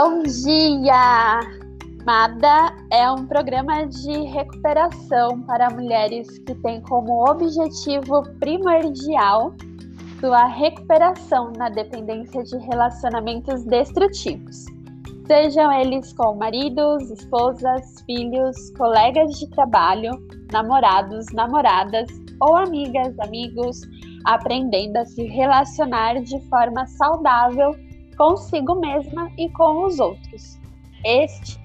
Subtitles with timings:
[0.00, 1.40] Bom dia!
[2.06, 9.56] MADA é um programa de recuperação para mulheres que tem como objetivo primordial
[10.20, 14.66] sua recuperação na dependência de relacionamentos destrutivos,
[15.26, 20.12] sejam eles com maridos, esposas, filhos, colegas de trabalho,
[20.52, 22.06] namorados, namoradas
[22.40, 23.80] ou amigas, amigos,
[24.26, 27.74] aprendendo a se relacionar de forma saudável
[28.18, 30.58] consigo mesma e com os outros.
[31.04, 31.58] Este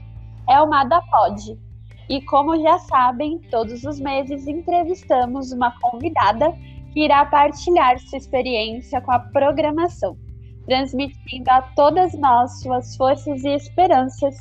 [0.48, 1.60] é o MadaPod.
[2.08, 6.54] E como já sabem, todos os meses entrevistamos uma convidada
[6.94, 10.16] que irá partilhar sua experiência com a programação,
[10.66, 14.36] transmitindo a todas nós suas forças e esperanças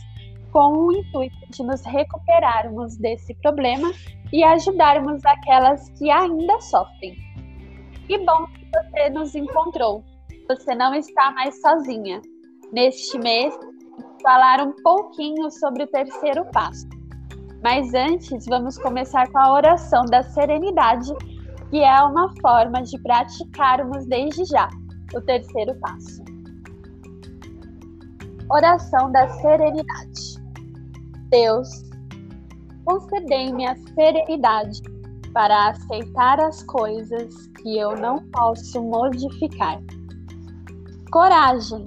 [0.52, 3.90] com o intuito de nos recuperarmos desse problema
[4.30, 7.16] e ajudarmos aquelas que ainda sofrem.
[8.06, 10.04] Que bom que você nos encontrou.
[10.52, 12.20] Você não está mais sozinha.
[12.70, 13.58] Neste mês,
[14.22, 16.86] falar um pouquinho sobre o terceiro passo.
[17.62, 21.10] Mas antes, vamos começar com a oração da serenidade,
[21.70, 24.68] que é uma forma de praticarmos desde já
[25.14, 26.22] o terceiro passo.
[28.50, 30.38] Oração da serenidade.
[31.30, 31.68] Deus,
[32.84, 34.82] concedei-me a serenidade
[35.32, 39.80] para aceitar as coisas que eu não posso modificar.
[41.12, 41.84] Coragem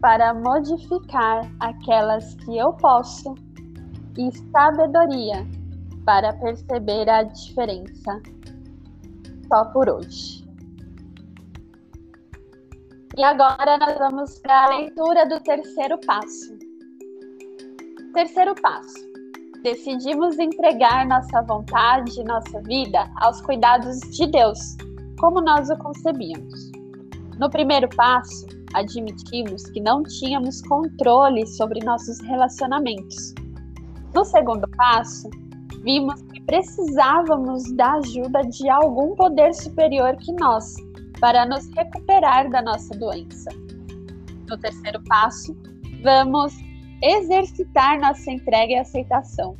[0.00, 3.36] para modificar aquelas que eu posso
[4.18, 5.46] e sabedoria
[6.04, 8.20] para perceber a diferença.
[9.46, 10.44] Só por hoje.
[13.16, 16.58] E agora nós vamos para a leitura do terceiro passo.
[18.12, 18.98] Terceiro passo.
[19.62, 24.76] Decidimos entregar nossa vontade, nossa vida aos cuidados de Deus,
[25.20, 26.72] como nós o concebíamos.
[27.38, 33.32] No primeiro passo, admitimos que não tínhamos controle sobre nossos relacionamentos.
[34.12, 35.30] No segundo passo,
[35.82, 40.74] vimos que precisávamos da ajuda de algum poder superior que nós
[41.20, 43.50] para nos recuperar da nossa doença.
[44.48, 45.56] No terceiro passo,
[46.02, 46.52] vamos
[47.02, 49.56] exercitar nossa entrega e aceitação.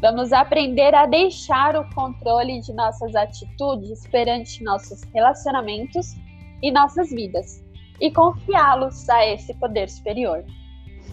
[0.00, 6.14] Vamos aprender a deixar o controle de nossas atitudes perante nossos relacionamentos
[6.62, 7.67] e nossas vidas
[8.00, 10.44] e confiá-los a esse poder superior.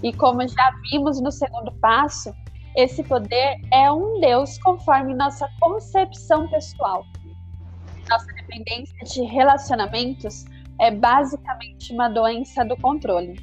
[0.04, 2.34] E como já vimos no segundo passo,
[2.76, 7.06] esse poder é um Deus conforme nossa concepção pessoal.
[8.10, 10.46] Nossa dependência de relacionamentos
[10.80, 13.36] é basicamente uma doença do controle.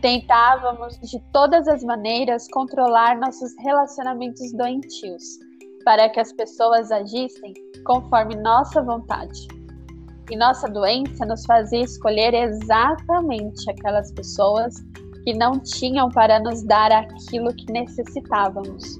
[0.00, 5.22] Tentávamos de todas as maneiras controlar nossos relacionamentos doentios,
[5.84, 7.54] para que as pessoas agissem
[7.86, 9.46] conforme nossa vontade.
[10.30, 14.74] E nossa doença nos fazia escolher exatamente aquelas pessoas
[15.24, 18.98] que não tinham para nos dar aquilo que necessitávamos.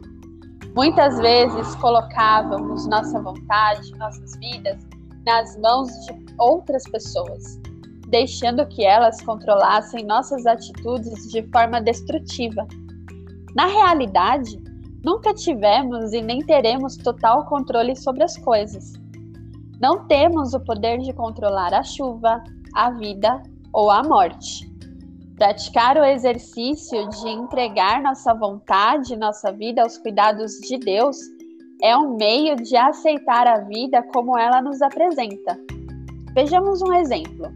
[0.74, 4.78] Muitas vezes colocávamos nossa vontade, nossas vidas
[5.24, 7.58] nas mãos de outras pessoas,
[8.08, 12.66] deixando que elas controlassem nossas atitudes de forma destrutiva.
[13.54, 14.60] Na realidade,
[15.02, 19.03] nunca tivemos e nem teremos total controle sobre as coisas
[19.80, 22.42] não temos o poder de controlar a chuva,
[22.74, 23.42] a vida
[23.72, 24.70] ou a morte.
[25.36, 31.16] Praticar o exercício de entregar nossa vontade, nossa vida aos cuidados de Deus
[31.82, 35.58] é um meio de aceitar a vida como ela nos apresenta.
[36.34, 37.52] Vejamos um exemplo.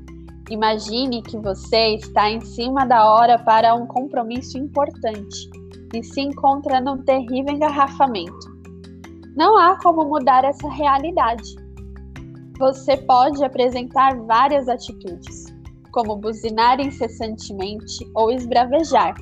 [0.51, 5.49] Imagine que você está em cima da hora para um compromisso importante
[5.95, 8.59] e se encontra num terrível engarrafamento.
[9.37, 11.55] Não há como mudar essa realidade
[12.59, 15.47] você pode apresentar várias atitudes,
[15.93, 19.15] como buzinar incessantemente ou esbravejar,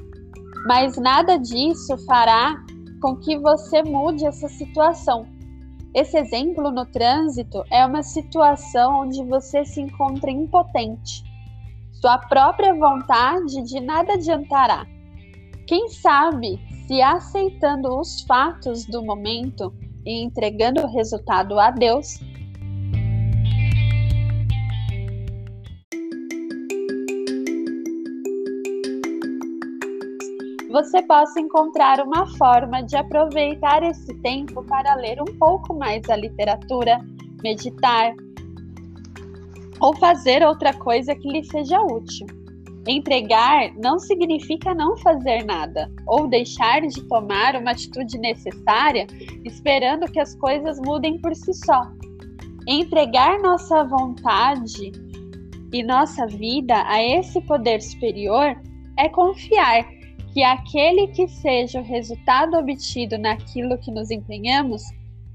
[0.67, 2.57] mas nada disso fará
[3.01, 5.27] com que você mude essa situação.
[5.95, 11.23] Esse exemplo no trânsito é uma situação onde você se encontra impotente.
[11.93, 14.87] Sua própria vontade de nada adiantará.
[15.67, 19.75] Quem sabe se aceitando os fatos do momento
[20.05, 22.21] e entregando o resultado a Deus,
[30.77, 36.17] você possa encontrar uma forma de aproveitar esse tempo para ler um pouco mais a
[36.17, 37.01] literatura,
[37.43, 38.13] meditar
[39.81, 42.27] ou fazer outra coisa que lhe seja útil.
[42.87, 49.07] Entregar não significa não fazer nada ou deixar de tomar uma atitude necessária
[49.47, 51.91] esperando que as coisas mudem por si só.
[52.69, 54.93] Entregar nossa vontade
[55.73, 58.55] e nossa vida a esse poder superior
[58.99, 59.96] é confiar
[60.37, 64.83] que aquele que seja o resultado obtido naquilo que nos empenhamos,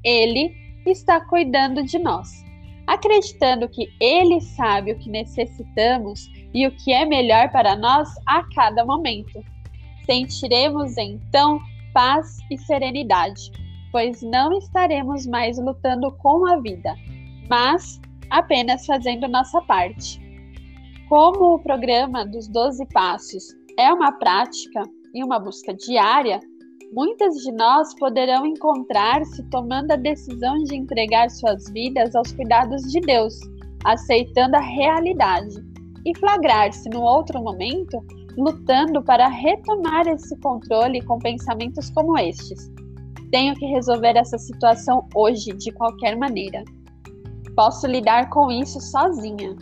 [0.03, 0.55] ele
[0.85, 2.45] está cuidando de nós,
[2.85, 8.43] acreditando que ele sabe o que necessitamos e o que é melhor para nós a
[8.53, 9.43] cada momento.
[10.05, 11.59] Sentiremos então
[11.95, 13.51] paz e serenidade,
[13.91, 16.95] pois não estaremos mais lutando com a vida,
[17.49, 17.99] mas
[18.29, 20.21] apenas fazendo nossa parte.
[21.09, 24.83] Como o programa dos 12 Passos é uma prática
[25.13, 26.39] e uma busca diária,
[26.93, 32.99] muitas de nós poderão encontrar-se tomando a decisão de entregar suas vidas aos cuidados de
[33.01, 33.39] Deus,
[33.83, 35.55] aceitando a realidade,
[36.05, 37.97] e flagrar-se no outro momento
[38.37, 42.71] lutando para retomar esse controle com pensamentos como estes.
[43.31, 46.63] Tenho que resolver essa situação hoje de qualquer maneira.
[47.55, 49.55] Posso lidar com isso sozinha.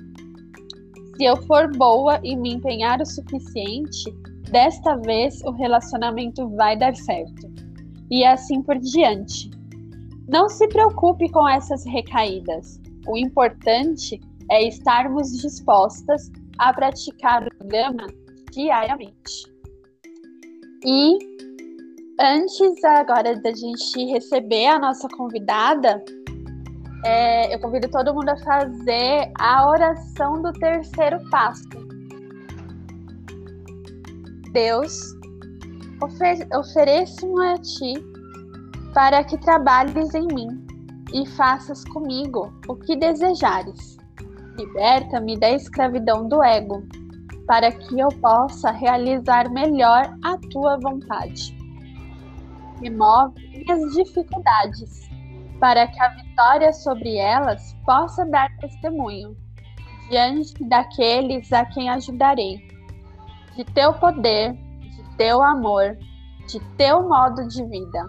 [1.20, 4.10] Se eu for boa e me empenhar o suficiente,
[4.50, 7.46] desta vez o relacionamento vai dar certo.
[8.10, 9.52] E assim por diante.
[10.30, 12.80] Não se preocupe com essas recaídas.
[13.06, 14.18] O importante
[14.50, 18.08] é estarmos dispostas a praticar o programa
[18.54, 19.44] diariamente.
[20.86, 21.18] E
[22.18, 26.02] antes agora da gente receber a nossa convidada,
[27.06, 31.68] é, eu convido todo mundo a fazer a oração do terceiro passo.
[34.52, 35.16] Deus,
[36.02, 37.94] ofer ofereço-me a ti
[38.94, 40.66] para que trabalhes em mim
[41.14, 43.98] e faças comigo o que desejares.
[44.58, 46.84] Liberta-me da escravidão do ego
[47.48, 51.58] para que eu possa realizar melhor a tua vontade.
[52.82, 55.10] Remove minhas dificuldades,
[55.60, 59.36] para que a vitória sobre elas possa dar testemunho
[60.10, 62.68] diante daqueles a quem ajudarei.
[63.56, 65.98] De teu poder, de teu amor,
[66.48, 68.06] de teu modo de vida,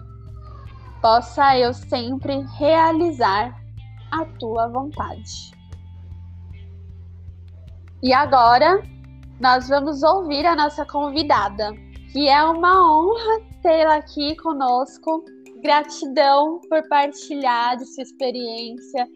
[1.01, 3.55] possa eu sempre realizar
[4.11, 5.51] a tua vontade.
[8.01, 8.81] E agora
[9.39, 11.71] nós vamos ouvir a nossa convidada,
[12.11, 15.23] que é uma honra tê-la aqui conosco.
[15.61, 19.07] Gratidão por partilhar de sua experiência,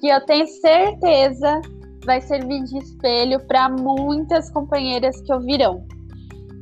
[0.00, 1.60] que eu tenho certeza
[2.04, 5.86] vai servir de espelho para muitas companheiras que ouvirão.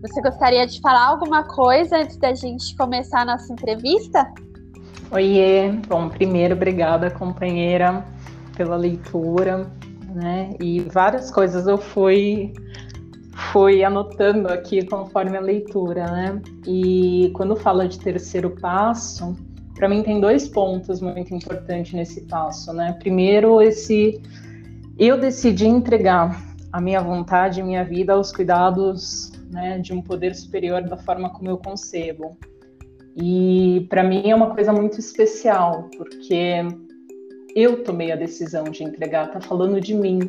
[0.02, 4.32] Você gostaria de falar alguma coisa antes da gente começar a nossa entrevista?
[5.11, 8.05] Oiê, bom, primeiro, obrigada, companheira,
[8.56, 9.70] pela leitura,
[10.14, 10.50] né?
[10.61, 12.52] E várias coisas eu fui
[13.52, 16.43] fui anotando aqui conforme a leitura, né?
[16.66, 19.37] E quando fala de terceiro passo,
[19.75, 22.96] para mim tem dois pontos muito importantes nesse passo, né?
[22.99, 24.20] Primeiro, esse
[24.99, 30.34] eu decidi entregar a minha vontade, a minha vida aos cuidados, né, de um poder
[30.34, 32.37] superior da forma como eu concebo.
[33.14, 36.64] E para mim é uma coisa muito especial, porque
[37.54, 40.20] eu tomei a decisão de entregar, tá falando de mim.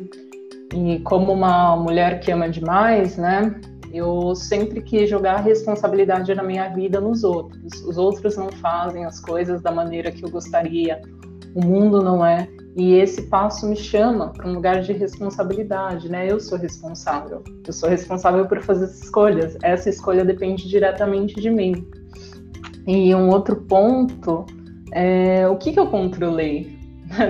[0.74, 3.54] E como uma mulher que ama demais, né?
[3.92, 7.72] Eu sempre quis jogar a responsabilidade da minha vida nos outros.
[7.86, 11.00] Os outros não fazem as coisas da maneira que eu gostaria.
[11.54, 12.48] O mundo não é.
[12.76, 16.26] E esse passo me chama para um lugar de responsabilidade, né?
[16.28, 17.44] Eu sou responsável.
[17.64, 19.56] Eu sou responsável por fazer as escolhas.
[19.62, 21.86] Essa escolha depende diretamente de mim.
[22.88, 24.44] E um outro ponto
[24.92, 26.76] é o que, que eu controlei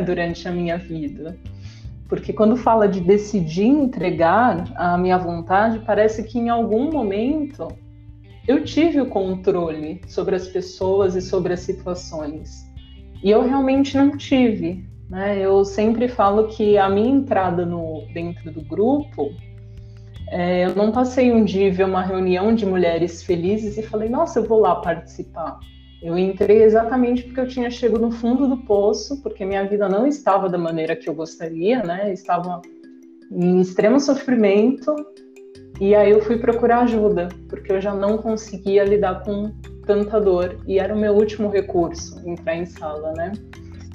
[0.06, 1.36] durante a minha vida.
[2.08, 7.68] Porque quando fala de decidir entregar a minha vontade, parece que em algum momento
[8.46, 12.70] eu tive o controle sobre as pessoas e sobre as situações.
[13.22, 14.84] E eu realmente não tive.
[15.08, 15.38] Né?
[15.38, 19.32] Eu sempre falo que a minha entrada no, dentro do grupo,
[20.28, 24.38] é, eu não passei um dia ver uma reunião de mulheres felizes e falei, nossa,
[24.38, 25.58] eu vou lá participar.
[26.04, 30.06] Eu entrei exatamente porque eu tinha chegado no fundo do poço, porque minha vida não
[30.06, 32.12] estava da maneira que eu gostaria, né?
[32.12, 32.60] Estava
[33.32, 34.94] em extremo sofrimento.
[35.80, 39.50] E aí eu fui procurar ajuda, porque eu já não conseguia lidar com
[39.86, 43.32] tanta dor e era o meu último recurso entrar em sala, né?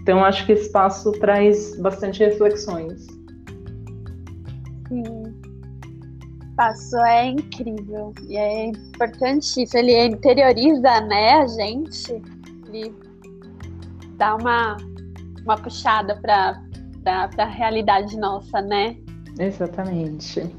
[0.01, 3.05] Então acho que esse espaço traz bastante reflexões.
[4.87, 5.18] Sim
[6.59, 9.77] passo é incrível e é importante isso.
[9.77, 12.21] Ele interioriza, né, a gente.
[12.67, 12.93] Ele
[14.17, 14.75] dá uma,
[15.45, 16.59] uma puxada para
[17.37, 18.97] a realidade nossa, né?
[19.39, 20.53] Exatamente.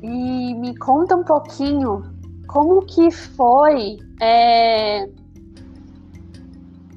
[0.00, 2.04] E me conta um pouquinho
[2.46, 5.08] como que foi é,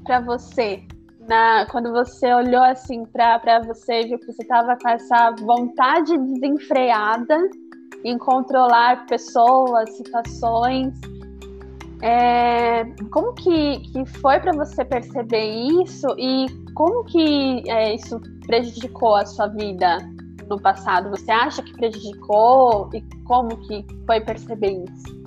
[0.03, 0.83] para você
[1.27, 7.49] na, quando você olhou assim para você viu que você estava com essa vontade desenfreada
[8.03, 10.93] em controlar pessoas, situações.
[12.01, 15.49] É, como que, que foi para você perceber
[15.83, 19.97] isso e como que é, isso prejudicou a sua vida
[20.47, 21.09] no passado?
[21.09, 25.19] Você acha que prejudicou e como que foi perceber isso?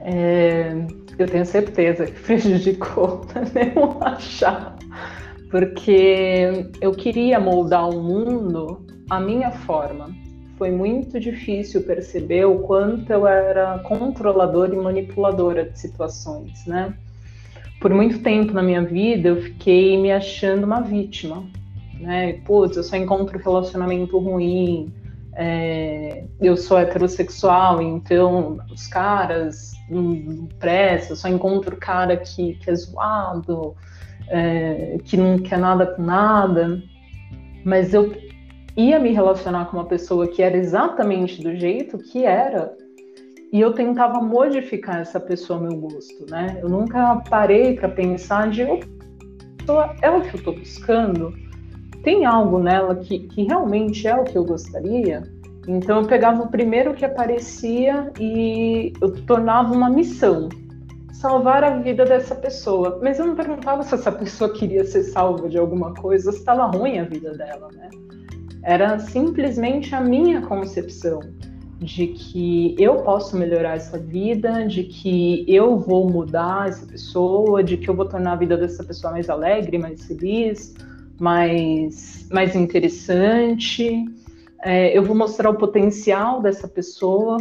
[0.00, 0.72] É,
[1.18, 3.22] eu tenho certeza que prejudicou,
[3.74, 4.76] não achar,
[5.50, 10.27] porque eu queria moldar o mundo à minha forma.
[10.58, 16.92] Foi muito difícil perceber o quanto eu era controladora e manipuladora de situações, né?
[17.80, 21.44] Por muito tempo na minha vida eu fiquei me achando uma vítima,
[22.00, 22.40] né?
[22.44, 24.92] Putz, eu só encontro relacionamento ruim,
[25.34, 32.74] é, eu sou heterossexual, então os caras não prestam, só encontro cara que, que é
[32.74, 33.76] zoado,
[34.28, 36.82] é, que não quer nada com nada.
[37.64, 38.12] Mas eu
[38.80, 42.74] ia me relacionar com uma pessoa que era exatamente do jeito que era,
[43.52, 46.58] e eu tentava modificar essa pessoa ao meu gosto, né?
[46.62, 51.32] Eu nunca parei para pensar de, é o que eu estou buscando?
[52.02, 55.22] tem algo nela que, que realmente é o que eu gostaria?
[55.66, 60.48] Então eu pegava o primeiro que aparecia e eu tornava uma missão
[61.12, 62.98] salvar a vida dessa pessoa.
[63.02, 66.64] Mas eu não perguntava se essa pessoa queria ser salva de alguma coisa, se estava
[66.64, 67.90] ruim a vida dela, né?
[68.62, 71.20] Era simplesmente a minha concepção
[71.80, 77.76] de que eu posso melhorar essa vida, de que eu vou mudar essa pessoa, de
[77.76, 80.74] que eu vou tornar a vida dessa pessoa mais alegre, mais feliz,
[81.20, 84.04] mais, mais interessante.
[84.64, 87.36] É, eu vou mostrar o potencial dessa pessoa.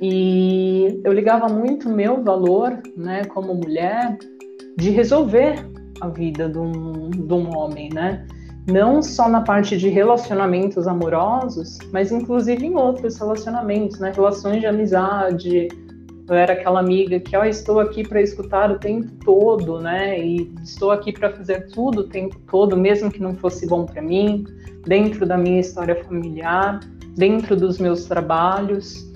[0.00, 4.16] E eu ligava muito meu valor, né, como mulher,
[4.76, 5.66] de resolver
[6.00, 8.26] a vida de um, de um homem, né?
[8.66, 14.10] Não só na parte de relacionamentos amorosos, mas inclusive em outros relacionamentos, né?
[14.14, 15.68] Relações de amizade,
[16.26, 20.18] eu era aquela amiga que, ó, estou aqui para escutar o tempo todo, né?
[20.18, 24.00] E estou aqui para fazer tudo o tempo todo, mesmo que não fosse bom para
[24.00, 24.46] mim,
[24.86, 26.80] dentro da minha história familiar,
[27.14, 29.06] dentro dos meus trabalhos.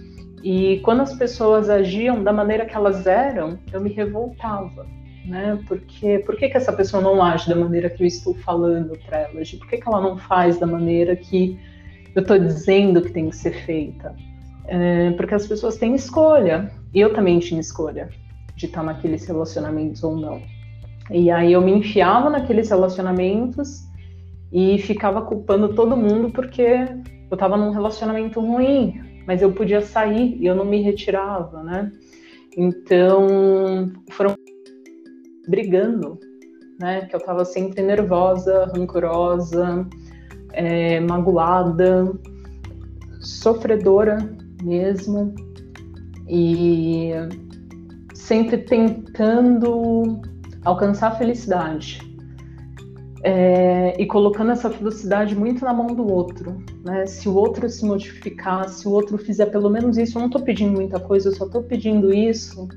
[0.45, 4.87] E quando as pessoas agiam da maneira que elas eram, eu me revoltava,
[5.29, 5.59] né?
[5.69, 9.19] Porque por que, que essa pessoa não age da maneira que eu estou falando para
[9.19, 9.33] ela?
[9.33, 11.59] Por que, que ela não faz da maneira que
[12.15, 14.15] eu estou dizendo que tem que ser feita?
[14.67, 16.73] É, porque as pessoas têm escolha.
[16.95, 18.09] Eu também tinha escolha
[18.57, 20.43] de estar naqueles relacionamentos ou não.
[21.11, 23.87] E aí eu me enfiava naqueles relacionamentos
[24.53, 30.37] e ficava culpando todo mundo porque eu estava num relacionamento ruim, mas eu podia sair
[30.39, 31.93] e eu não me retirava, né?
[32.57, 34.35] Então foram
[35.49, 36.19] brigando,
[36.81, 37.07] né?
[37.07, 39.87] Que eu estava sempre nervosa, rancorosa,
[40.53, 42.13] é, magoada,
[43.21, 44.19] sofredora
[44.63, 45.35] mesmo
[46.29, 47.13] e
[48.15, 50.21] sempre tentando
[50.65, 52.09] alcançar a felicidade
[53.23, 56.63] é, e colocando essa felicidade muito na mão do outro.
[56.85, 57.07] Né?
[57.07, 60.43] Se o outro se modificar, se o outro fizer pelo menos isso, eu não estou
[60.43, 62.69] pedindo muita coisa, eu só estou pedindo isso,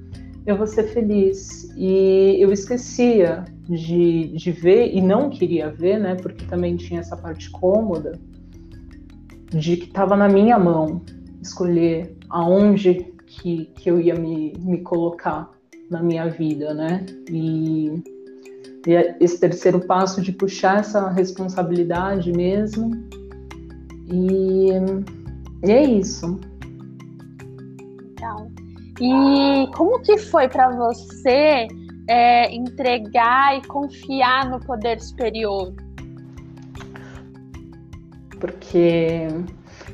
[0.45, 1.69] eu vou ser feliz.
[1.75, 6.15] E eu esquecia de, de ver, e não queria ver, né?
[6.15, 8.19] porque também tinha essa parte cômoda,
[9.49, 11.01] de que estava na minha mão
[11.41, 15.51] escolher aonde que, que eu ia me, me colocar
[15.89, 17.05] na minha vida, né?
[17.29, 18.01] E,
[18.87, 22.91] e esse terceiro passo de puxar essa responsabilidade mesmo.
[24.09, 24.69] E,
[25.65, 26.39] e é isso.
[28.15, 28.49] Legal.
[28.99, 31.67] E como que foi para você
[32.07, 35.73] é, entregar e confiar no poder superior?
[38.39, 39.27] Porque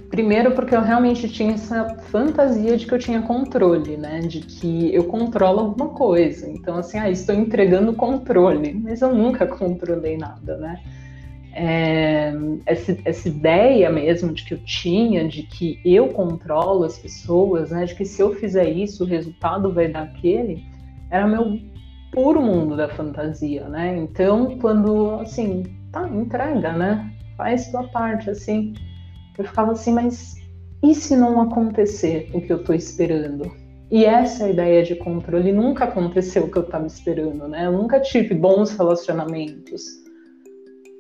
[0.10, 4.20] Primeiro porque eu realmente tinha essa fantasia de que eu tinha controle, né?
[4.22, 6.50] De que eu controlo alguma coisa.
[6.50, 10.82] Então, assim, ah, estou entregando controle, mas eu nunca controlei nada, né?
[11.60, 12.34] É,
[12.68, 17.86] essa, essa, ideia mesmo de que eu tinha, de que eu controlo as pessoas, né?
[17.86, 20.64] De que se eu fizer isso, o resultado vai dar aquele,
[21.10, 21.60] era meu
[22.12, 23.98] puro mundo da fantasia, né?
[23.98, 27.12] Então, quando, assim, tá, entrega, né?
[27.36, 28.76] Faz tua parte, assim
[29.38, 30.36] eu ficava assim, mas
[30.84, 33.52] e se não acontecer o que eu estou esperando?
[33.90, 37.66] E essa é ideia de controle nunca aconteceu o que eu estava esperando, né?
[37.66, 39.86] Eu nunca tive bons relacionamentos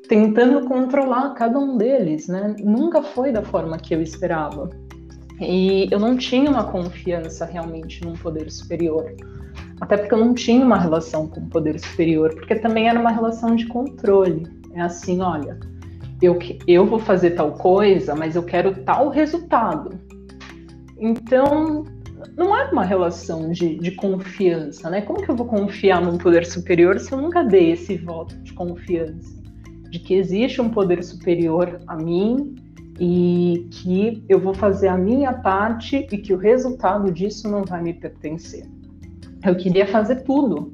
[0.07, 2.55] tentando controlar cada um deles, né?
[2.59, 4.69] Nunca foi da forma que eu esperava.
[5.39, 9.13] E eu não tinha uma confiança realmente num poder superior.
[9.79, 13.11] Até porque eu não tinha uma relação com o poder superior, porque também era uma
[13.11, 14.47] relação de controle.
[14.73, 15.59] É assim, olha,
[16.21, 19.99] eu, eu vou fazer tal coisa, mas eu quero tal resultado.
[20.97, 21.85] Então,
[22.35, 25.01] não é uma relação de, de confiança, né?
[25.01, 28.53] Como que eu vou confiar num poder superior se eu nunca dei esse voto de
[28.53, 29.36] confiança?
[29.89, 32.55] De que existe um poder superior a mim
[32.99, 37.81] e que eu vou fazer a minha parte e que o resultado disso não vai
[37.81, 38.65] me pertencer.
[39.45, 40.71] Eu queria fazer tudo.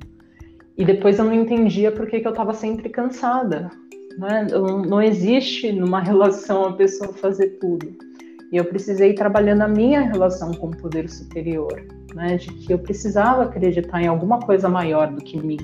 [0.77, 3.69] E depois eu não entendia por que, que eu estava sempre cansada.
[4.17, 4.47] Né?
[4.49, 7.95] Não, não existe numa relação a pessoa fazer tudo.
[8.51, 12.37] E eu precisei ir trabalhando a minha relação com o poder superior, né?
[12.37, 15.57] De que eu precisava acreditar em alguma coisa maior do que mim.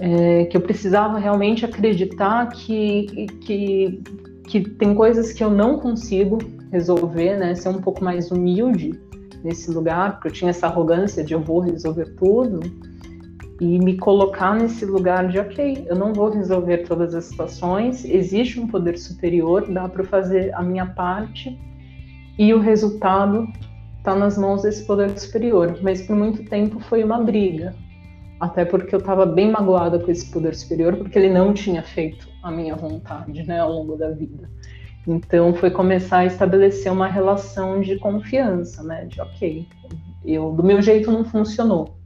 [0.00, 4.02] É, que eu precisava realmente acreditar que, que,
[4.48, 6.38] que tem coisas que eu não consigo
[6.72, 7.54] resolver, né?
[7.54, 8.98] Ser um pouco mais humilde
[9.44, 12.60] nesse lugar, porque eu tinha essa arrogância de eu vou resolver tudo
[13.60, 18.58] e me colocar nesse lugar de ok, eu não vou resolver todas as situações, existe
[18.58, 21.56] um poder superior, dá para fazer a minha parte
[22.38, 23.46] e o resultado
[23.98, 25.78] está nas mãos desse poder superior.
[25.82, 27.74] Mas por muito tempo foi uma briga,
[28.44, 32.28] até porque eu estava bem magoada com esse poder superior, porque ele não tinha feito
[32.42, 34.48] a minha vontade, né, ao longo da vida.
[35.06, 39.66] Então foi começar a estabelecer uma relação de confiança, né, de ok,
[40.24, 42.04] eu do meu jeito não funcionou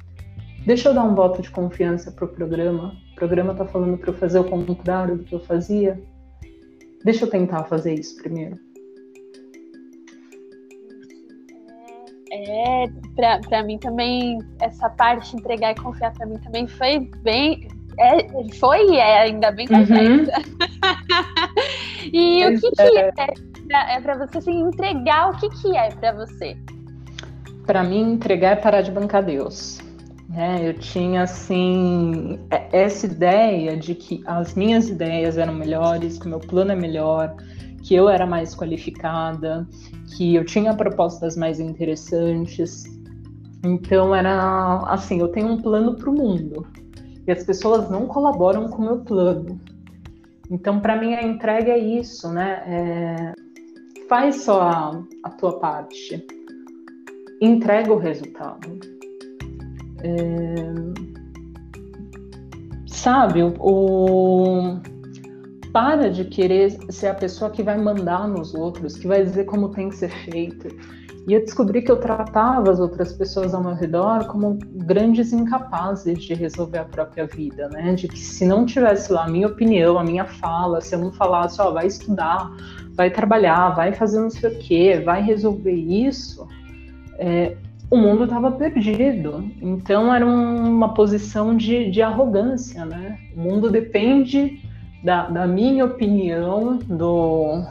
[0.69, 2.95] Deixa eu dar um voto de confiança pro programa.
[3.13, 5.99] O programa tá falando para eu fazer o contrário do que eu fazia.
[7.03, 8.68] Deixa eu tentar fazer isso primeiro.
[12.39, 12.89] É, é
[13.49, 17.69] para mim também, essa parte de entregar e confiar para mim também foi bem.
[17.99, 20.33] É, foi e é ainda bem complexa.
[20.39, 22.11] Uhum.
[22.13, 25.31] e o que, que é, é para você assim, entregar?
[25.31, 26.57] O que, que é para você?
[27.67, 29.81] Para mim, entregar é parar de bancar Deus.
[30.37, 36.27] É, eu tinha assim é, essa ideia de que as minhas ideias eram melhores, que
[36.27, 37.35] o meu plano é melhor,
[37.83, 39.67] que eu era mais qualificada,
[40.17, 42.85] que eu tinha propostas mais interessantes.
[43.65, 46.67] Então era assim, eu tenho um plano para o mundo
[47.27, 49.61] e as pessoas não colaboram com o meu plano.
[50.51, 52.63] Então para mim a entrega é isso, né?
[52.67, 53.35] É,
[54.09, 56.27] faz só a, a tua parte,
[57.41, 58.79] entrega o resultado.
[60.03, 61.09] É...
[62.87, 64.81] Sabe, o, o,
[65.79, 69.69] para de querer ser a pessoa que vai mandar nos outros, que vai dizer como
[69.69, 70.67] tem que ser feito.
[71.29, 76.21] E eu descobri que eu tratava as outras pessoas ao meu redor como grandes incapazes
[76.21, 77.95] de resolver a própria vida, né?
[77.95, 81.13] De que se não tivesse lá a minha opinião, a minha fala, se eu não
[81.13, 82.51] falasse, ó, vai estudar,
[82.95, 86.45] vai trabalhar, vai fazer não sei o quê, vai resolver isso,
[87.21, 87.57] é,
[87.89, 89.49] o mundo estava perdido.
[89.63, 93.17] Então era um, uma posição de, de, arrogância, né?
[93.37, 94.61] O mundo depende
[95.03, 97.65] da, da minha opinião, do,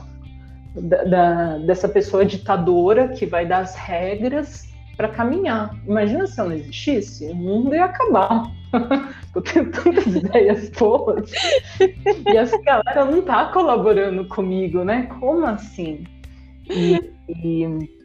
[0.76, 5.76] da, da, dessa pessoa ditadora que vai dar as regras para caminhar.
[5.86, 8.52] Imagina se eu não existisse, o mundo ia acabar.
[9.36, 11.32] eu tenho tantas ideias boas
[11.80, 15.04] e essa galera não está colaborando comigo, né?
[15.20, 16.04] Como assim?
[16.70, 17.98] e, e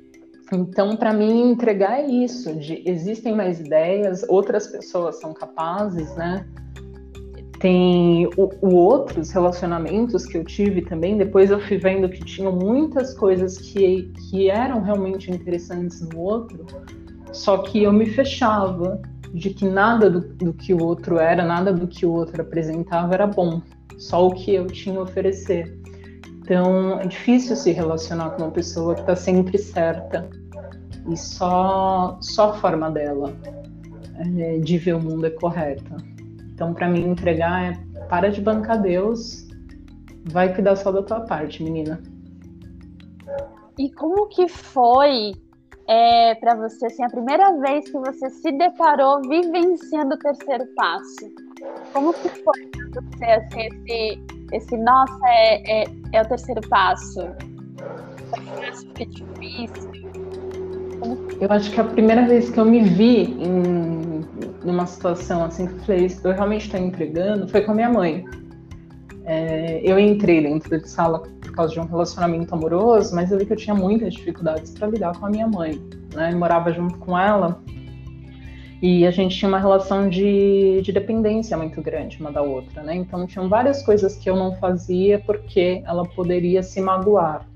[0.53, 6.47] então, para mim, entregar é isso, de existem mais ideias, outras pessoas são capazes, né?
[7.62, 12.51] Tem o, o, outros relacionamentos que eu tive também, depois eu fui vendo que tinham
[12.51, 16.66] muitas coisas que, que eram realmente interessantes no outro,
[17.31, 19.01] só que eu me fechava
[19.33, 23.14] de que nada do, do que o outro era, nada do que o outro apresentava
[23.14, 23.62] era bom,
[23.96, 25.79] só o que eu tinha a oferecer.
[26.40, 30.29] Então, é difícil se relacionar com uma pessoa que está sempre certa
[31.09, 33.33] e só, só a forma dela
[34.37, 36.12] é, de ver o mundo é correta.
[36.55, 39.49] Então, para mim, entregar é para de bancar Deus,
[40.25, 42.01] vai cuidar só da tua parte, menina.
[43.79, 45.33] E como que foi
[45.88, 51.31] é, para você, assim, a primeira vez que você se deparou vivenciando o terceiro passo?
[51.93, 57.21] Como que foi para você, assim, esse, esse nossa, é, é, é o terceiro passo?
[58.31, 59.93] Foi fácil, foi difícil?
[61.41, 64.12] Eu acho que a primeira vez que eu me vi em
[64.64, 68.25] numa situação assim que eu falei, eu realmente estou entregando, foi com a minha mãe.
[69.25, 73.46] É, eu entrei dentro de sala por causa de um relacionamento amoroso, mas eu vi
[73.46, 75.81] que eu tinha muitas dificuldades para lidar com a minha mãe.
[76.14, 76.33] Né?
[76.33, 77.62] Eu morava junto com ela
[78.83, 82.96] e a gente tinha uma relação de, de dependência muito grande uma da outra, né?
[82.96, 87.46] Então tinham várias coisas que eu não fazia porque ela poderia se magoar.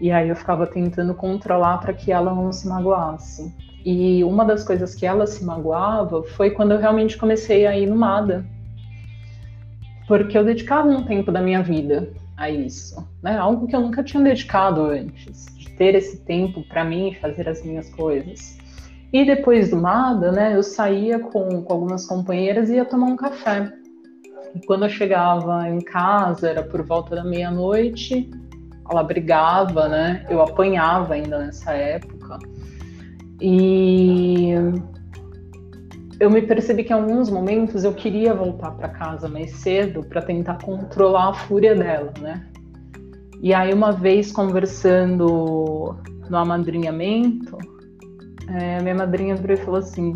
[0.00, 3.54] E aí eu ficava tentando controlar para que ela não se magoasse.
[3.84, 7.86] E uma das coisas que ela se magoava foi quando eu realmente comecei a ir
[7.86, 8.44] no MADA.
[10.06, 13.36] Porque eu dedicava um tempo da minha vida a isso, né?
[13.36, 17.64] Algo que eu nunca tinha dedicado antes, de ter esse tempo para mim fazer as
[17.64, 18.58] minhas coisas.
[19.12, 23.16] E depois do nada, né, eu saía com, com algumas companheiras e ia tomar um
[23.16, 23.70] café.
[24.54, 28.30] E quando eu chegava em casa, era por volta da meia-noite,
[28.90, 30.26] ela brigava, né?
[30.28, 32.38] Eu apanhava ainda nessa época.
[33.44, 34.52] E
[36.20, 40.22] eu me percebi que em alguns momentos eu queria voltar para casa mais cedo para
[40.22, 42.46] tentar controlar a fúria dela, né?
[43.42, 45.96] E aí uma vez conversando
[46.30, 47.58] no amadrinhamento,
[48.48, 50.12] é, minha madrinha virou e falou assim: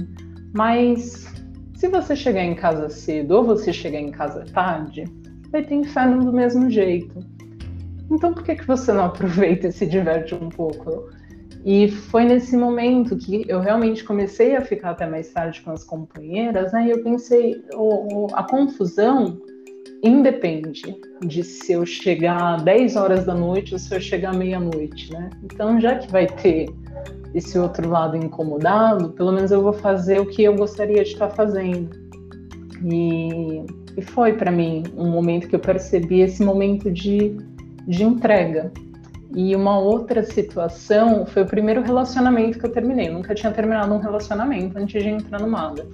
[0.54, 1.34] Mas
[1.74, 5.02] se você chegar em casa cedo ou você chegar em casa tarde,
[5.50, 7.18] vai ter inferno do mesmo jeito.
[8.08, 11.15] Então por que, que você não aproveita e se diverte um pouco?
[11.66, 15.82] E foi nesse momento que eu realmente comecei a ficar até mais tarde com as
[15.82, 16.86] companheiras, né?
[16.86, 19.36] E eu pensei, o, o, a confusão
[20.00, 25.28] independe de se eu chegar 10 horas da noite ou se eu chegar meia-noite, né?
[25.42, 26.68] Então, já que vai ter
[27.34, 31.30] esse outro lado incomodado, pelo menos eu vou fazer o que eu gostaria de estar
[31.30, 31.90] fazendo.
[32.84, 33.64] E,
[33.96, 37.36] e foi para mim um momento que eu percebi esse momento de,
[37.88, 38.70] de entrega,
[39.36, 43.08] e uma outra situação foi o primeiro relacionamento que eu terminei.
[43.08, 45.86] Eu nunca tinha terminado um relacionamento antes de entrar no MADA.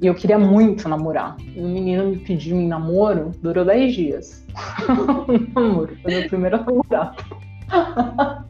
[0.00, 1.36] E eu queria muito namorar.
[1.54, 4.46] E o menino me pediu em namoro, durou 10 dias.
[5.54, 7.22] namoro, foi meu primeiro namorado.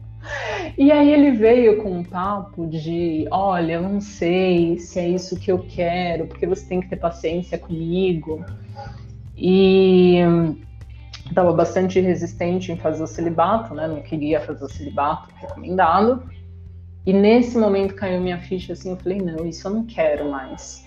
[0.77, 5.37] e aí ele veio com um papo de: olha, eu não sei se é isso
[5.37, 8.45] que eu quero, porque você tem que ter paciência comigo.
[9.37, 10.19] E
[11.27, 13.87] estava bastante resistente em fazer o celibato, né?
[13.87, 16.23] Não queria fazer o celibato recomendado.
[17.05, 20.85] E nesse momento caiu minha ficha assim, eu falei, não, isso eu não quero mais.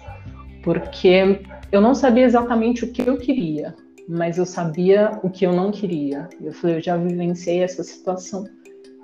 [0.63, 3.75] Porque eu não sabia exatamente o que eu queria,
[4.09, 6.29] mas eu sabia o que eu não queria.
[6.41, 8.45] Eu falei, eu já vivenciei essa situação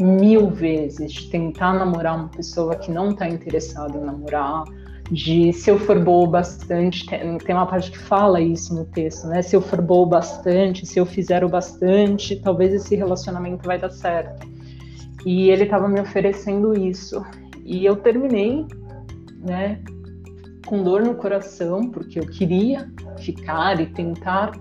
[0.00, 4.64] mil vezes, de tentar namorar uma pessoa que não está interessada em namorar,
[5.10, 9.26] de se eu for boa bastante, tem, tem uma parte que fala isso no texto,
[9.26, 9.42] né?
[9.42, 13.90] Se eu for boa bastante, se eu fizer o bastante, talvez esse relacionamento vai dar
[13.90, 14.46] certo.
[15.26, 17.24] E ele estava me oferecendo isso.
[17.64, 18.66] E eu terminei,
[19.40, 19.80] né,
[20.66, 24.52] com dor no coração, porque eu queria ficar e tentar,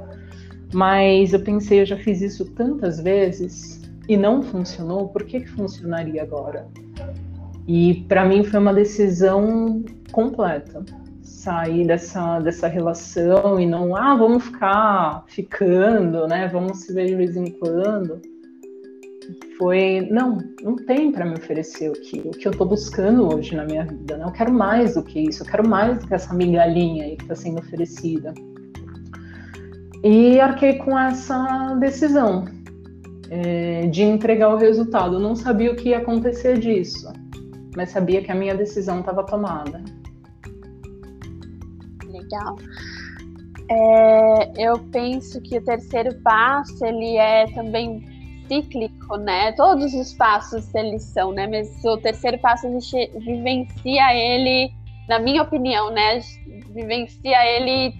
[0.73, 5.49] mas eu pensei, eu já fiz isso tantas vezes e não funcionou, por que, que
[5.49, 6.67] funcionaria agora?
[7.67, 10.84] E para mim foi uma decisão completa.
[11.21, 16.47] Sair dessa, dessa relação e não, ah, vamos ficar ficando, né?
[16.47, 18.21] Vamos se ver de vez em quando.
[19.58, 23.56] Foi, não, não tem para me oferecer o que, o que eu estou buscando hoje
[23.56, 24.17] na minha vida.
[24.17, 24.26] Né?
[24.26, 27.23] Eu quero mais do que isso, eu quero mais do que essa migalhinha aí que
[27.23, 28.34] está sendo oferecida.
[30.04, 32.45] E arquei com essa decisão
[33.30, 35.15] é, de entregar o resultado.
[35.15, 37.08] Eu não sabia o que ia acontecer disso
[37.75, 39.83] mas sabia que a minha decisão estava tomada.
[42.05, 42.55] Legal.
[43.69, 48.03] É, eu penso que o terceiro passo ele é também
[48.47, 49.51] cíclico, né?
[49.53, 51.47] Todos os passos eles são, né?
[51.47, 54.71] Mas o terceiro passo a gente vivencia ele,
[55.07, 56.19] na minha opinião, né?
[56.73, 57.93] Vivencia ele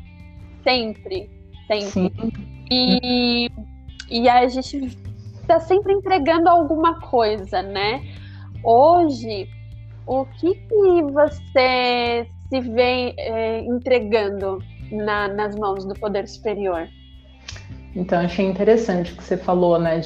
[0.64, 1.30] sempre,
[1.68, 1.92] sempre.
[1.92, 2.12] Sim.
[2.70, 3.50] E,
[4.10, 4.98] e a gente
[5.42, 8.02] está sempre entregando alguma coisa, né?
[8.64, 9.48] Hoje
[10.06, 14.60] o que, que você se vê é, entregando
[14.92, 16.88] na, nas mãos do poder superior?
[17.96, 20.02] Então, achei interessante o que você falou, né?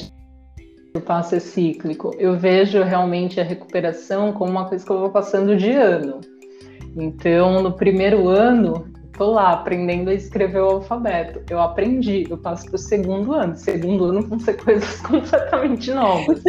[0.96, 2.12] O passo é cíclico.
[2.18, 6.22] Eu vejo realmente a recuperação como uma coisa que eu vou passando de ano.
[6.96, 11.42] Então, no primeiro ano, estou lá aprendendo a escrever o alfabeto.
[11.50, 13.56] Eu aprendi, eu passo para o segundo ano.
[13.56, 16.44] Segundo ano vão ser coisas completamente novas.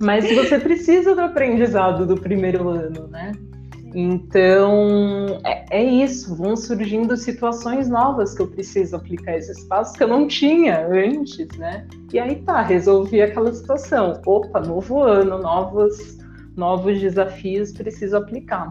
[0.00, 3.32] Mas você precisa do aprendizado do primeiro ano, né?
[3.92, 10.04] Então, é, é, isso, vão surgindo situações novas que eu preciso aplicar esses passos que
[10.04, 11.86] eu não tinha antes, né?
[12.12, 14.20] E aí tá, resolvi aquela situação.
[14.26, 16.18] Opa, novo ano, novos,
[16.56, 18.70] novos desafios, preciso aplicar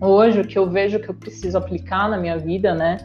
[0.00, 2.98] hoje o que eu vejo que eu preciso aplicar na minha vida, né,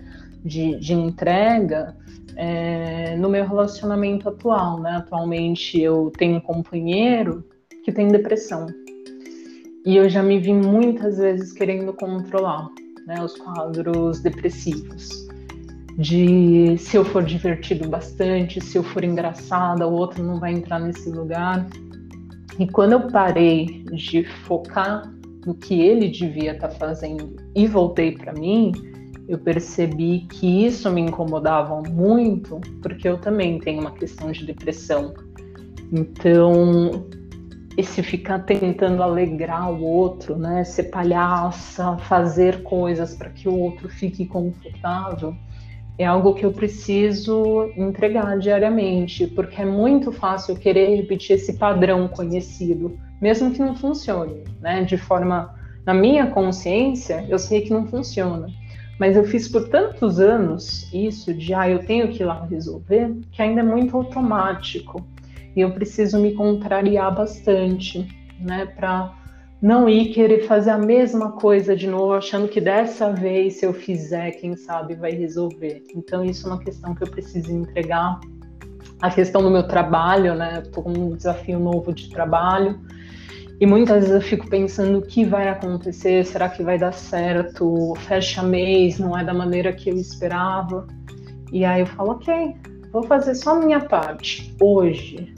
[0.44, 1.96] de, de entrega,
[2.36, 4.98] é, no meu relacionamento atual, né?
[4.98, 7.46] Atualmente eu tenho um companheiro
[7.84, 8.68] que tem depressão
[9.86, 12.68] e eu já me vi muitas vezes querendo controlar,
[13.06, 15.28] né, os quadros depressivos.
[15.96, 20.80] De se eu for divertido bastante, se eu for engraçada, o outro não vai entrar
[20.80, 21.68] nesse lugar.
[22.58, 25.04] E quando eu parei de focar
[25.46, 28.72] no que ele devia estar tá fazendo e voltei para mim,
[29.28, 35.14] eu percebi que isso me incomodava muito, porque eu também tenho uma questão de depressão.
[35.92, 37.08] Então,
[37.78, 40.64] esse ficar tentando alegrar o outro, né?
[40.64, 45.36] Ser palhaça, fazer coisas para que o outro fique confortável,
[45.98, 52.08] é algo que eu preciso entregar diariamente, porque é muito fácil querer repetir esse padrão
[52.08, 54.84] conhecido, mesmo que não funcione, né?
[54.84, 55.56] De forma,
[55.86, 58.48] na minha consciência, eu sei que não funciona.
[59.00, 63.14] Mas eu fiz por tantos anos isso de, ah, eu tenho que ir lá resolver,
[63.32, 65.06] que ainda é muito automático
[65.56, 68.06] e eu preciso me contrariar bastante,
[68.40, 69.14] né, para
[69.62, 73.74] não ir querer fazer a mesma coisa de novo, achando que dessa vez, se eu
[73.74, 75.84] fizer, quem sabe vai resolver.
[75.96, 78.20] Então, isso é uma questão que eu preciso entregar.
[79.02, 80.62] A questão do meu trabalho, né?
[80.64, 82.80] Estou com um desafio novo de trabalho.
[83.60, 87.94] E muitas vezes eu fico pensando o que vai acontecer, será que vai dar certo?
[88.00, 90.86] Fecha mês, não é da maneira que eu esperava.
[91.54, 92.54] E aí eu falo, ok,
[92.92, 95.34] vou fazer só a minha parte hoje,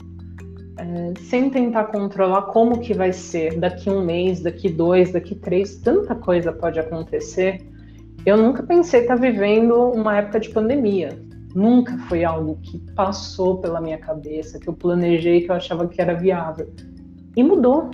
[0.78, 5.76] é, sem tentar controlar como que vai ser daqui um mês, daqui dois, daqui três,
[5.76, 7.66] tanta coisa pode acontecer.
[8.24, 11.18] Eu nunca pensei estar vivendo uma época de pandemia.
[11.54, 16.00] Nunca foi algo que passou pela minha cabeça, que eu planejei, que eu achava que
[16.00, 16.70] era viável.
[17.36, 17.90] E mudou.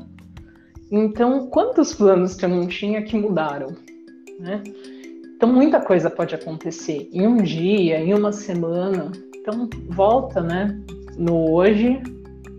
[0.91, 3.69] Então, quantos planos que eu não tinha que mudaram?
[4.39, 4.63] Né?
[5.37, 9.11] Então, muita coisa pode acontecer em um dia, em uma semana.
[9.37, 10.79] Então, volta, né?
[11.17, 12.01] No hoje,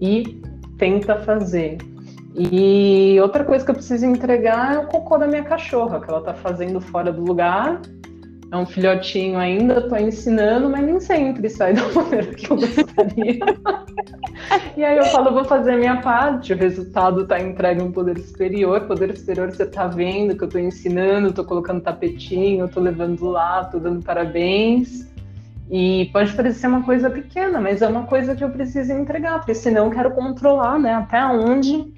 [0.02, 0.42] e
[0.78, 1.78] tenta fazer.
[2.38, 6.22] E outra coisa que eu preciso entregar é o cocô da minha cachorra, que ela
[6.22, 7.82] tá fazendo fora do lugar.
[8.52, 13.40] É um filhotinho ainda, tô ensinando, mas nem sempre sai da maneira que eu gostaria.
[14.78, 18.20] e aí eu falo, vou fazer a minha parte, o resultado tá entregue um poder
[18.20, 18.82] superior.
[18.82, 23.64] Poder superior você tá vendo que eu tô ensinando, tô colocando tapetinho, tô levando lá,
[23.64, 25.10] tô dando parabéns.
[25.70, 29.56] E pode parecer uma coisa pequena, mas é uma coisa que eu preciso entregar, porque
[29.56, 30.94] senão eu quero controlar, né?
[30.94, 31.92] Até onde,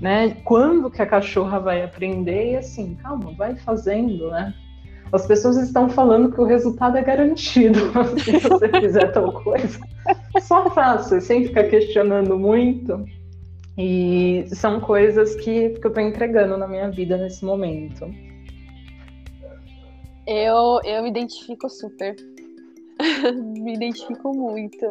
[0.00, 0.36] né?
[0.44, 4.52] Quando que a cachorra vai aprender e assim, calma, vai fazendo, né?
[5.10, 7.78] As pessoas estão falando que o resultado é garantido
[8.22, 9.78] se você fizer tal coisa.
[10.42, 13.04] Só faça, sem ficar questionando muito.
[13.78, 18.06] E são coisas que, que eu estou entregando na minha vida nesse momento.
[20.26, 22.14] Eu, eu me identifico super
[23.62, 24.86] Me identifico muito.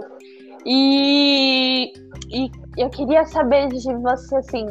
[0.65, 1.91] E,
[2.29, 4.65] e eu queria saber de você, assim,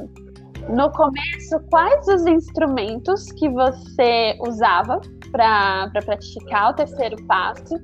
[0.68, 7.74] no começo, quais os instrumentos que você usava para pra praticar o terceiro passo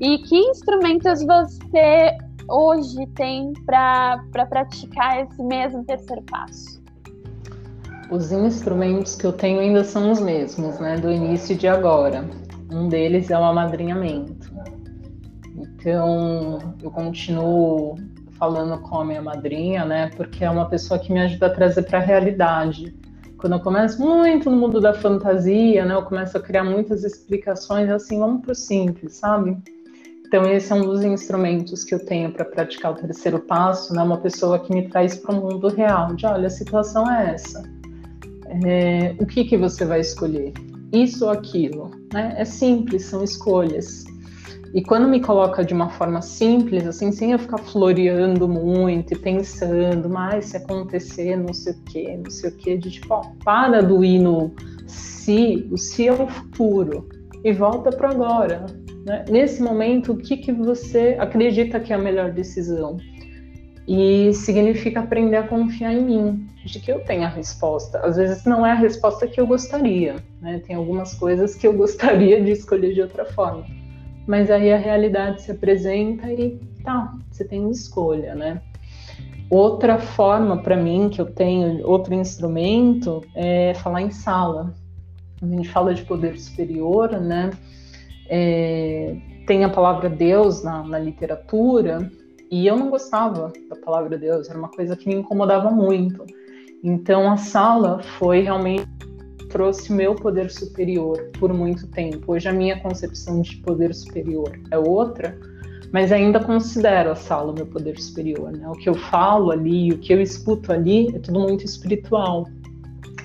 [0.00, 2.16] e que instrumentos você
[2.48, 6.82] hoje tem para pra praticar esse mesmo terceiro passo?
[8.10, 12.28] Os instrumentos que eu tenho ainda são os mesmos, né, do início de agora.
[12.70, 14.41] Um deles é o amadrinhamento.
[15.62, 17.96] Então, eu continuo
[18.38, 20.10] falando com a minha madrinha, né?
[20.16, 22.94] Porque é uma pessoa que me ajuda a trazer para a realidade.
[23.38, 25.94] Quando eu começo muito no mundo da fantasia, né?
[25.94, 29.56] Eu começo a criar muitas explicações, assim, vamos para o simples, sabe?
[30.26, 34.02] Então, esse é um dos instrumentos que eu tenho para praticar o terceiro passo, né?
[34.02, 37.62] Uma pessoa que me traz para o mundo real, de olha, a situação é essa.
[38.64, 40.52] É, o que, que você vai escolher?
[40.92, 41.90] Isso ou aquilo?
[42.12, 42.34] Né?
[42.36, 44.04] É simples, são escolhas.
[44.74, 49.18] E quando me coloca de uma forma simples, assim, sem eu ficar floreando muito e
[49.18, 53.22] pensando, mas se acontecer não sei o que, não sei o que, de tipo, ó,
[53.44, 54.54] para do hino
[54.86, 57.06] se, o se é o futuro
[57.44, 58.64] e volta para agora.
[59.04, 59.26] Né?
[59.28, 62.96] Nesse momento, o que, que você acredita que é a melhor decisão?
[63.86, 67.98] E significa aprender a confiar em mim, de que eu tenho a resposta.
[67.98, 70.62] Às vezes não é a resposta que eu gostaria, né?
[70.66, 73.81] Tem algumas coisas que eu gostaria de escolher de outra forma
[74.26, 78.60] mas aí a realidade se apresenta e tá, você tem escolha, né?
[79.50, 84.74] Outra forma para mim que eu tenho, outro instrumento, é falar em sala.
[85.42, 87.50] A gente fala de poder superior, né?
[88.28, 89.14] É,
[89.46, 92.10] tem a palavra Deus na, na literatura
[92.50, 96.24] e eu não gostava da palavra Deus, era uma coisa que me incomodava muito.
[96.82, 98.86] Então a sala foi realmente
[99.52, 102.32] trouxe meu poder superior por muito tempo.
[102.32, 105.38] Hoje a minha concepção de poder superior é outra,
[105.92, 108.50] mas ainda considero a sala meu poder superior.
[108.50, 108.66] Né?
[108.66, 112.48] O que eu falo ali, o que eu escuto ali é tudo muito espiritual.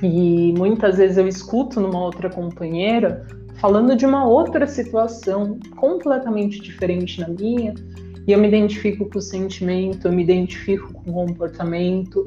[0.04, 7.20] E muitas vezes eu escuto numa outra companheira falando de uma outra situação completamente diferente
[7.20, 7.74] na minha,
[8.28, 12.24] e eu me identifico com o sentimento, eu me identifico com o comportamento,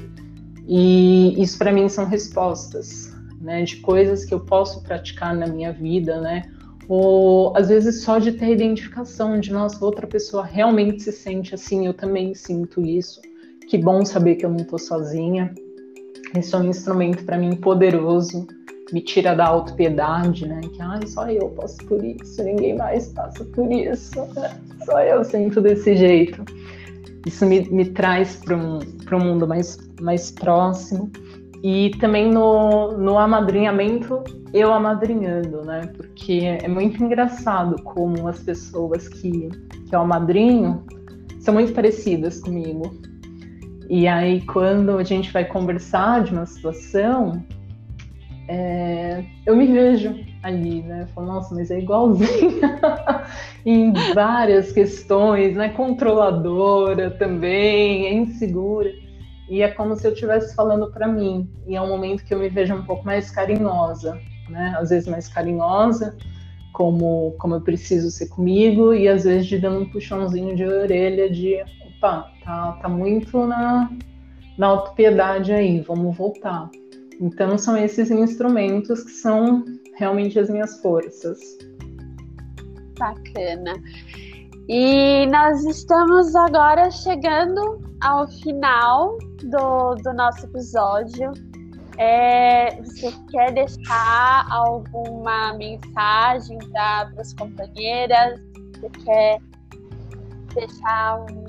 [0.66, 3.09] e isso para mim são respostas
[3.40, 6.42] né, de coisas que eu posso praticar na minha vida, né?
[6.88, 11.86] Ou às vezes só de ter identificação de nossa, outra pessoa realmente se sente assim,
[11.86, 13.20] eu também sinto isso.
[13.68, 15.54] Que bom saber que eu não estou sozinha.
[16.36, 18.46] Esse é um instrumento para mim poderoso,
[18.92, 20.60] me tira da autopiedade, né?
[20.60, 24.14] Que ah, só eu posso por isso, ninguém mais passa por isso,
[24.84, 26.44] só eu sinto desse jeito.
[27.26, 31.10] Isso me, me traz para um, um mundo mais, mais próximo.
[31.62, 35.82] E também no, no amadrinhamento, eu amadrinhando, né?
[35.96, 39.50] Porque é muito engraçado como as pessoas que,
[39.88, 40.82] que eu amadrinho
[41.40, 42.94] são muito parecidas comigo.
[43.88, 47.44] E aí, quando a gente vai conversar de uma situação,
[48.48, 51.02] é, eu me vejo ali, né?
[51.02, 52.80] Eu falo, nossa, mas é igualzinha
[53.66, 55.68] em várias questões, né?
[55.70, 58.90] Controladora também, é insegura.
[59.50, 61.50] E é como se eu estivesse falando para mim.
[61.66, 64.16] E é um momento que eu me vejo um pouco mais carinhosa,
[64.48, 64.76] né?
[64.78, 66.16] Às vezes mais carinhosa,
[66.72, 71.28] como, como eu preciso ser comigo, e às vezes de dando um puxãozinho de orelha
[71.28, 73.90] de, opa, tá, tá muito na,
[74.56, 76.70] na autopiedade aí, vamos voltar.
[77.20, 79.64] Então são esses instrumentos que são
[79.96, 81.40] realmente as minhas forças.
[82.96, 83.74] Bacana.
[84.68, 91.32] E nós estamos agora chegando ao final do, do nosso episódio.
[91.98, 98.40] É, você quer deixar alguma mensagem para as companheiras?
[98.74, 99.38] Você quer
[100.54, 101.44] deixar um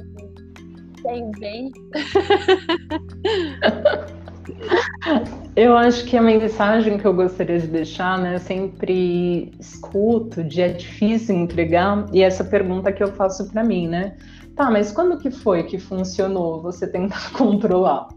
[1.03, 1.71] bem bem?
[5.55, 10.61] Eu acho que a mensagem que eu gostaria de deixar, né, eu sempre escuto de
[10.61, 14.15] é difícil entregar, e essa pergunta que eu faço para mim, né?
[14.55, 18.07] Tá, mas quando que foi que funcionou você tentar controlar?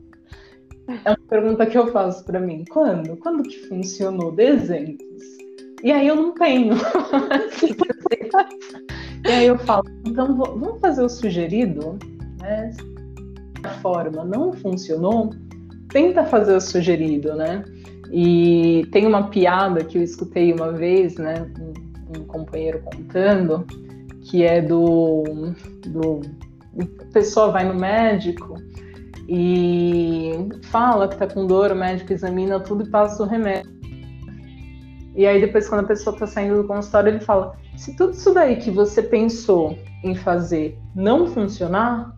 [1.05, 2.65] É uma pergunta que eu faço para mim.
[2.71, 3.17] Quando?
[3.17, 4.33] Quando que funcionou?
[4.39, 5.23] Exemplos.
[5.83, 6.75] E aí eu não tenho.
[9.27, 11.99] e aí eu falo, então vamos fazer o sugerido,
[12.41, 12.71] né?
[13.65, 15.31] A forma não funcionou,
[15.95, 17.65] tenta fazer o sugerido, né?
[18.11, 21.47] E tem uma piada que eu escutei uma vez, né?
[21.59, 23.65] Um, um companheiro contando,
[24.23, 25.23] que é do,
[25.87, 26.21] do.
[27.01, 28.57] A pessoa vai no médico
[29.29, 30.33] e
[30.65, 33.73] fala que tá com dor, o médico examina tudo e passa o remédio.
[35.15, 38.35] E aí depois, quando a pessoa tá saindo do consultório, ele fala: se tudo isso
[38.35, 42.17] daí que você pensou em fazer não funcionar,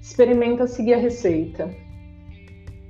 [0.00, 1.68] experimenta seguir a receita.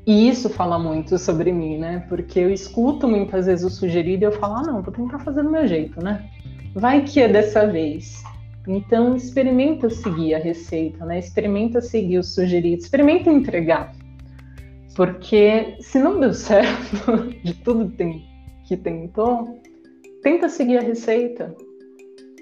[0.07, 2.05] E isso fala muito sobre mim, né?
[2.09, 5.43] Porque eu escuto muitas vezes o sugerido e eu falo, ah, não, vou tentar fazer
[5.43, 6.29] do meu jeito, né?
[6.75, 8.23] Vai que é dessa vez.
[8.67, 11.19] Então, experimenta seguir a receita, né?
[11.19, 13.93] Experimenta seguir o sugerido, experimenta entregar.
[14.95, 17.93] Porque se não deu certo de tudo
[18.67, 19.61] que tentou,
[20.23, 21.55] tenta seguir a receita.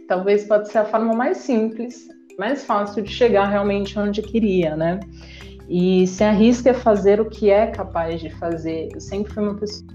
[0.09, 5.01] Talvez pode ser a forma mais simples, mais fácil de chegar realmente onde queria, né?
[5.69, 8.89] E se arrisca a fazer o que é capaz de fazer.
[8.95, 9.87] Eu sempre fui uma pessoa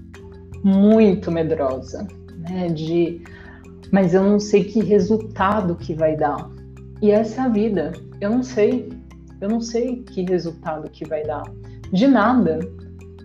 [0.62, 2.06] muito medrosa,
[2.38, 2.68] né?
[2.68, 3.22] De,
[3.90, 6.48] mas eu não sei que resultado que vai dar.
[7.02, 7.92] E essa é a vida.
[8.20, 8.88] Eu não sei.
[9.40, 11.42] Eu não sei que resultado que vai dar.
[11.92, 12.60] De nada.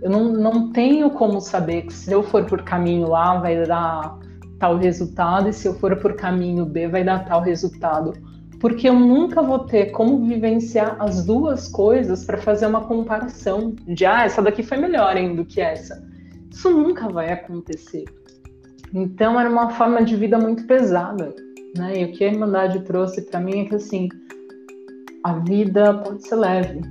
[0.02, 4.18] Eu não, não tenho como saber que se eu for por caminho A vai dar
[4.58, 8.14] tal resultado e se eu for por caminho B vai dar tal resultado
[8.60, 14.06] porque eu nunca vou ter como vivenciar as duas coisas para fazer uma comparação de
[14.06, 16.06] ah, essa daqui foi melhor hein, do que essa.
[16.52, 18.06] Isso nunca vai acontecer.
[18.94, 21.34] Então era uma forma de vida muito pesada,
[21.78, 22.02] né?
[22.02, 24.10] E o que a Irmandade trouxe para mim é que assim,
[25.24, 26.82] a vida pode ser leve.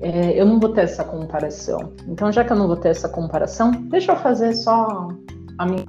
[0.00, 1.92] É, eu não vou ter essa comparação.
[2.08, 5.08] Então, já que eu não vou ter essa comparação, deixa eu fazer só
[5.58, 5.84] a minha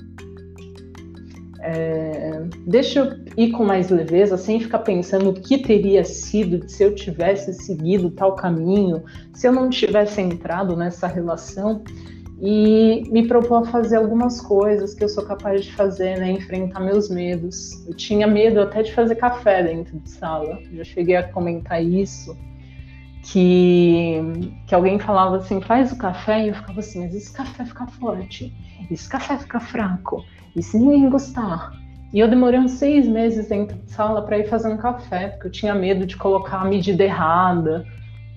[1.63, 6.84] é, deixa eu ir com mais leveza, sem ficar pensando o que teria sido se
[6.84, 11.82] eu tivesse seguido tal caminho, se eu não tivesse entrado nessa relação
[12.41, 16.32] e me propor a fazer algumas coisas que eu sou capaz de fazer, né?
[16.32, 17.88] Enfrentar meus medos.
[17.88, 20.59] Eu tinha medo até de fazer café dentro de sala.
[20.74, 22.38] Já cheguei a comentar isso.
[23.32, 24.20] Que,
[24.68, 27.88] que alguém falava assim, faz o café, e eu ficava assim, mas esse café fica
[27.88, 28.53] forte,
[28.91, 30.26] esse café fica fraco,
[30.56, 31.72] e se ninguém gostar?
[32.14, 35.47] E eu demorei uns seis meses dentro de sala para ir fazer um café, porque
[35.47, 37.86] eu tinha medo de colocar a medida errada.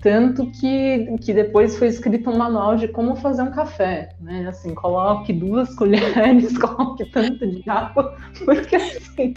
[0.01, 4.47] Tanto que, que depois foi escrito um manual de como fazer um café, né?
[4.47, 9.35] Assim, coloque duas colheres, coloque tanto de água, porque assim,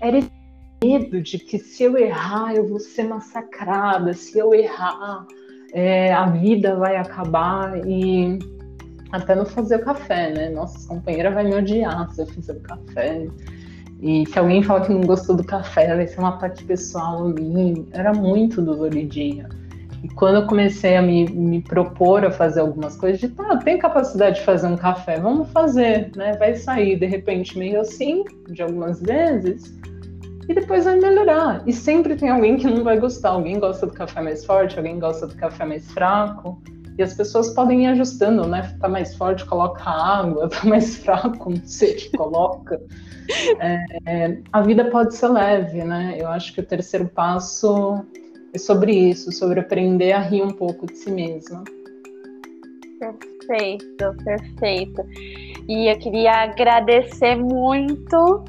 [0.00, 0.30] era esse
[0.82, 5.26] medo de que se eu errar eu vou ser massacrada, se eu errar
[5.72, 8.38] é, a vida vai acabar e
[9.12, 10.50] até não fazer o café, né?
[10.50, 13.26] Nossa, companheira vai me odiar se eu fizer o café.
[14.00, 17.86] E se alguém fala que não gostou do café, vai ser uma parte pessoal ali.
[17.92, 19.48] Era muito doloridinha.
[20.02, 23.78] E quando eu comecei a me, me propor a fazer algumas coisas, de tá, tem
[23.78, 26.36] capacidade de fazer um café, vamos fazer, né?
[26.38, 29.74] Vai sair de repente meio assim, de algumas vezes,
[30.48, 31.62] e depois vai melhorar.
[31.66, 33.30] E sempre tem alguém que não vai gostar.
[33.30, 36.60] Alguém gosta do café mais forte, alguém gosta do café mais fraco.
[36.98, 38.74] E as pessoas podem ir ajustando, né?
[38.80, 42.80] Tá mais forte, coloca água, tá mais fraco, não sei, coloca.
[43.60, 46.16] É, é, a vida pode ser leve, né?
[46.18, 48.04] Eu acho que o terceiro passo
[48.52, 51.64] é sobre isso, sobre aprender a rir um pouco de si mesma.
[52.98, 55.04] Perfeito, perfeito.
[55.68, 58.44] E eu queria agradecer muito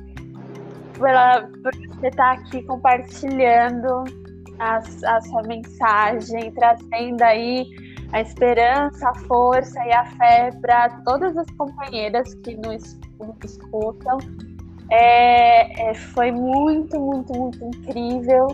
[0.98, 4.06] pela, por você estar aqui compartilhando
[4.60, 7.68] a, a sua mensagem, trazendo aí
[8.12, 14.18] a esperança, a força e a fé para todas as companheiras que nos, nos escutam.
[14.90, 18.48] É, é, foi muito, muito, muito incrível.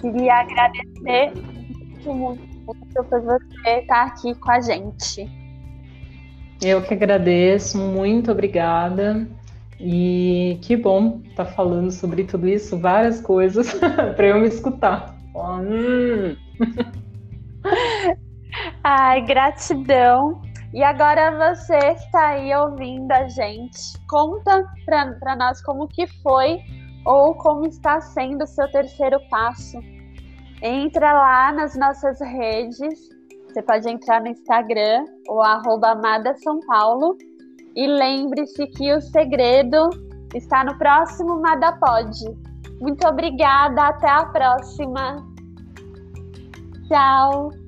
[0.00, 5.28] Queria agradecer muito, muito, muito por você estar aqui com a gente.
[6.60, 9.28] Eu que agradeço, muito obrigada.
[9.80, 13.72] E que bom estar tá falando sobre tudo isso, várias coisas
[14.16, 15.16] para eu me escutar.
[15.36, 16.36] Hum.
[18.90, 20.40] Ai, gratidão.
[20.72, 23.78] E agora você que está aí ouvindo a gente,
[24.08, 26.58] conta para nós como que foi
[27.04, 29.78] ou como está sendo o seu terceiro passo.
[30.62, 33.10] Entra lá nas nossas redes,
[33.46, 37.18] você pode entrar no Instagram, o arroba Amada São Paulo,
[37.76, 39.90] e lembre-se que o segredo
[40.34, 42.10] está no próximo Madapod.
[42.80, 45.16] Muito obrigada, até a próxima.
[46.88, 47.67] Tchau!